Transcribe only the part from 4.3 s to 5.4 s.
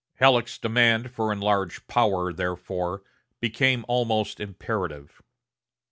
imperative.